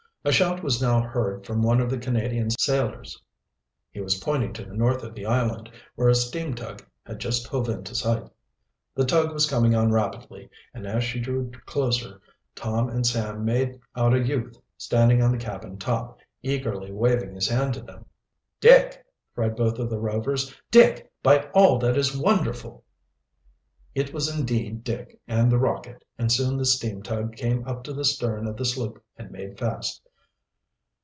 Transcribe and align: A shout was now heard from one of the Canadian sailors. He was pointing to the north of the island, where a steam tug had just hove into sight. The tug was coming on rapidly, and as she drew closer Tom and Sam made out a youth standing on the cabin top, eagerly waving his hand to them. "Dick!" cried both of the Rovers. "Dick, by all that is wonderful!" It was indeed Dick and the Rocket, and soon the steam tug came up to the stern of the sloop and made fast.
A 0.23 0.31
shout 0.31 0.61
was 0.61 0.79
now 0.79 1.01
heard 1.01 1.47
from 1.47 1.63
one 1.63 1.81
of 1.81 1.89
the 1.89 1.97
Canadian 1.97 2.51
sailors. 2.59 3.19
He 3.89 4.01
was 4.01 4.19
pointing 4.19 4.53
to 4.53 4.63
the 4.63 4.75
north 4.75 5.01
of 5.01 5.15
the 5.15 5.25
island, 5.25 5.71
where 5.95 6.09
a 6.09 6.13
steam 6.13 6.53
tug 6.53 6.85
had 7.03 7.17
just 7.17 7.47
hove 7.47 7.67
into 7.69 7.95
sight. 7.95 8.29
The 8.93 9.03
tug 9.03 9.33
was 9.33 9.49
coming 9.49 9.73
on 9.73 9.91
rapidly, 9.91 10.47
and 10.75 10.85
as 10.85 11.03
she 11.03 11.19
drew 11.19 11.49
closer 11.65 12.21
Tom 12.53 12.87
and 12.87 13.03
Sam 13.03 13.43
made 13.43 13.79
out 13.95 14.13
a 14.13 14.19
youth 14.19 14.61
standing 14.77 15.23
on 15.23 15.31
the 15.31 15.39
cabin 15.39 15.79
top, 15.79 16.19
eagerly 16.43 16.91
waving 16.91 17.33
his 17.33 17.47
hand 17.47 17.73
to 17.73 17.81
them. 17.81 18.05
"Dick!" 18.59 19.03
cried 19.33 19.55
both 19.55 19.79
of 19.79 19.89
the 19.89 19.97
Rovers. 19.97 20.53
"Dick, 20.69 21.11
by 21.23 21.49
all 21.55 21.79
that 21.79 21.97
is 21.97 22.15
wonderful!" 22.15 22.83
It 23.95 24.13
was 24.13 24.29
indeed 24.29 24.83
Dick 24.83 25.19
and 25.27 25.51
the 25.51 25.57
Rocket, 25.57 26.05
and 26.19 26.31
soon 26.31 26.57
the 26.57 26.65
steam 26.65 27.01
tug 27.01 27.35
came 27.35 27.67
up 27.67 27.83
to 27.85 27.91
the 27.93 28.05
stern 28.05 28.45
of 28.45 28.55
the 28.55 28.65
sloop 28.65 29.03
and 29.17 29.31
made 29.31 29.57
fast. 29.57 29.99